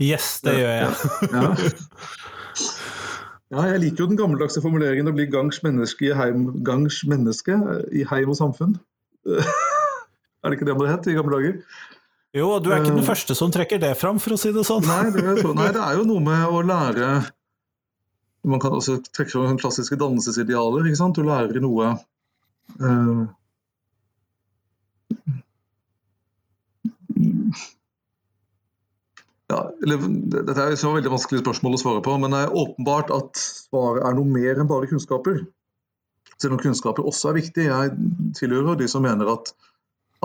[0.04, 0.92] Yes, det gjør jeg.
[1.32, 1.46] ja.
[3.52, 3.64] ja.
[3.72, 7.56] jeg liker jo den gammeldagse formuleringen å bli gangs menneske i heim, gangs menneske
[7.96, 8.76] i heim og samfunn.
[10.44, 11.80] er det ikke det man het i gamle dager?
[12.38, 14.62] Jo, du er ikke den uh, første som trekker det fram, for å si det
[14.68, 14.86] sånn.
[14.86, 17.10] nei, det er, så, nei, det er jo noe med å lære
[18.48, 20.88] man kan også trekke fram klassiske dannelsesidealer.
[20.88, 21.18] ikke sant?
[21.18, 21.92] Du lærer noe
[22.80, 23.26] uh,
[29.50, 33.12] ja, eller, Dette er et veldig vanskelig spørsmål å svare på, men det er åpenbart
[33.16, 35.44] at svaret er noe mer enn bare kunnskaper.
[36.40, 37.66] Selv om kunnskaper også er viktig.
[37.68, 37.96] Jeg
[38.40, 39.52] tilhører de som mener at,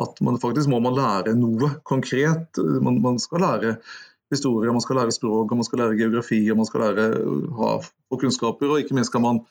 [0.01, 2.59] at man faktisk må man lære noe konkret.
[2.83, 3.75] Man, man skal lære
[4.33, 7.05] historie, man skal lære språk, man skal lære geografi og man skal lære
[7.59, 7.75] ha
[8.11, 8.73] kunnskaper.
[8.73, 9.43] Og ikke minst skal man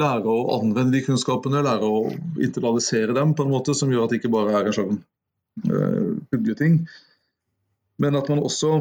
[0.00, 2.04] lære å anvende de kunnskapene, lære å
[2.42, 5.00] internalisere dem på en måte som gjør at det ikke bare er en sånn
[5.70, 6.78] uh.
[8.02, 8.72] Men at man også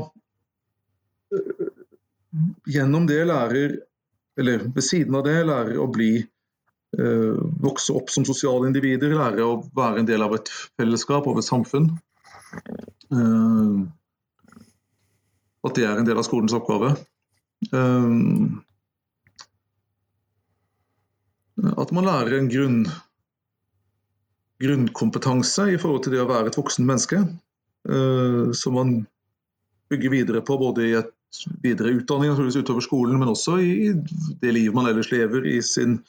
[1.38, 1.66] uh,
[2.70, 3.76] gjennom det lærer,
[4.42, 6.16] eller ved siden av det, lærer å bli
[6.94, 11.48] Vokse opp som sosiale individer, lære å være en del av et fellesskap, av et
[11.48, 11.88] samfunn.
[13.14, 13.86] Uh,
[15.64, 16.92] at det er en del av skolens oppgave.
[17.72, 18.62] Um,
[21.80, 22.84] at man lærer en grunn,
[24.62, 27.22] grunnkompetanse i forhold til det å være et voksen menneske.
[28.58, 28.94] Som man
[29.92, 31.12] bygger videre på både i et
[31.64, 33.94] videre utdanning naturligvis utover skolen, men også i
[34.42, 36.00] det livet man ellers lever i sin,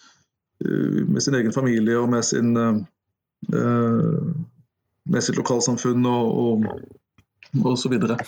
[0.62, 4.28] med sin egen familie og med, sin, uh,
[5.10, 6.68] med sitt lokalsamfunn og, og,
[7.64, 8.18] og så videre.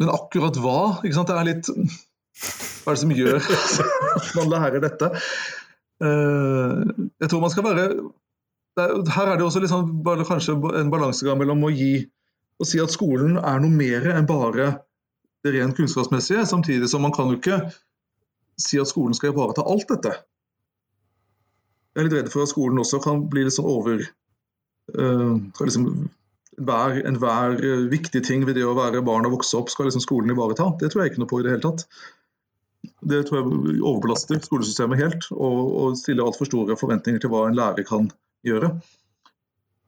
[0.00, 0.78] Men akkurat hva?
[1.02, 1.30] Ikke sant?
[1.30, 3.38] Det er litt Hva er det som gjør
[4.18, 5.10] at man lærer dette?
[6.02, 6.78] Eh,
[7.22, 7.84] jeg tror man skal være
[9.12, 12.06] Her er det også liksom, bare kanskje en balansegang mellom å gi
[12.58, 14.72] å si at skolen er noe mer enn bare
[15.42, 17.58] det rent kunnskapsmessige, samtidig som man kan jo ikke
[18.62, 20.14] si at skolen skal ivareta alt dette.
[21.92, 24.00] Jeg er litt redd for at skolen også kan bli litt sånn over
[24.96, 25.88] uh, liksom
[26.60, 30.04] hver, enhver eh, viktig ting ved det å være barn og vokse opp skal liksom
[30.04, 30.70] skolen ivareta.
[30.80, 31.86] Det tror jeg ikke noe på i det hele tatt.
[33.12, 37.56] Det tror jeg overbelaster skolesystemet helt og, og stiller altfor store forventninger til hva en
[37.56, 38.10] lærer kan
[38.46, 38.72] gjøre.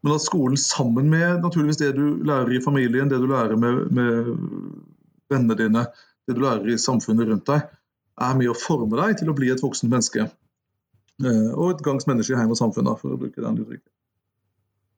[0.05, 3.87] Men at skolen sammen med naturligvis det du lærer i familien, det du lærer med,
[3.97, 4.35] med
[5.33, 5.87] vennene dine,
[6.29, 7.65] det du lærer i samfunnet rundt deg,
[8.21, 10.29] er med å forme deg til å bli et voksent menneske.
[11.23, 13.91] Eh, og et gangs menneske i heim og samfunn, for å bruke den uttrykket.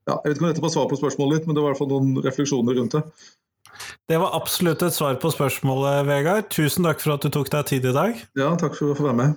[0.07, 1.75] Ja, jeg vet ikke om dette var svar på spørsmålet ditt, men det var i
[1.75, 3.03] hvert fall noen refleksjoner rundt det.
[4.07, 6.47] Det var absolutt et svar på spørsmålet, Vegard.
[6.55, 8.21] Tusen takk for at du tok deg tid i dag.
[8.39, 9.35] Ja, takk for å få være med.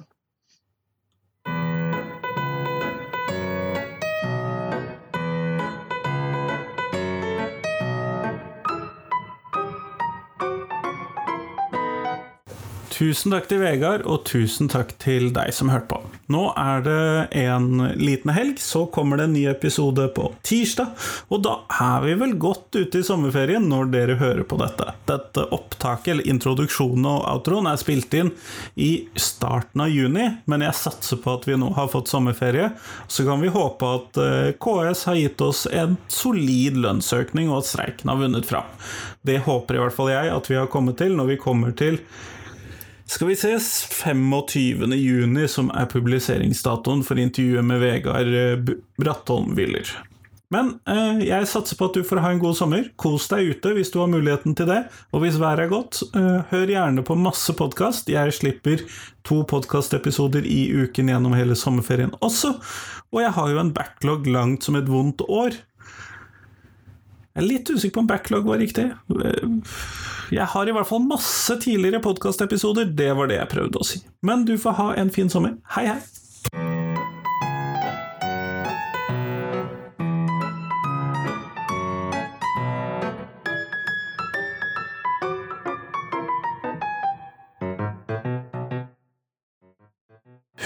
[12.99, 15.99] Tusen takk til Vegard, og tusen takk til deg som hørte på.
[16.35, 17.03] Nå er det
[17.39, 20.89] en liten helg, så kommer det en ny episode på tirsdag.
[21.31, 24.89] Og da er vi vel godt ute i sommerferien når dere hører på dette.
[25.07, 28.33] Dette opptaket, eller introduksjonen og outroen, er spilt inn
[28.75, 32.67] i starten av juni, men jeg satser på at vi nå har fått sommerferie.
[33.07, 37.69] Så kan vi håpe at eh, KS har gitt oss en solid lønnsøkning, og at
[37.71, 38.67] streiken har vunnet fram.
[39.23, 42.01] Det håper i hvert fall jeg at vi har kommet til når vi kommer til
[43.09, 44.93] skal vi se 25.
[44.93, 49.89] juni, som er publiseringsdatoen for intervjuet med Vegard eh, Brattholm Willer.
[50.53, 52.87] Men eh, jeg satser på at du får ha en god sommer.
[53.01, 54.79] Kos deg ute hvis du har muligheten til det.
[55.13, 58.09] Og hvis været er godt, eh, hør gjerne på masse podkast.
[58.13, 58.85] Jeg slipper
[59.25, 62.55] to podkastepisoder i uken gjennom hele sommerferien også.
[63.13, 65.57] Og jeg har jo en backlog langt som et vondt år.
[67.29, 68.89] Jeg er litt usikker på om backlog var riktig.
[70.29, 74.03] Jeg har i hvert fall masse tidligere podkastepisoder, det var det jeg prøvde å si.
[74.21, 75.57] Men du får ha en fin sommer.
[75.73, 76.01] Hei, hei!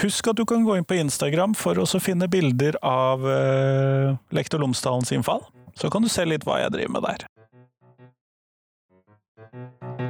[0.04, 4.60] Husk at du kan gå inn på Instagram for å finne bilder av eh, Lektor
[4.60, 5.40] Lomsdalens innfall.
[5.80, 7.24] Så kan du se litt hva jeg driver med der.
[9.54, 10.03] Thank you.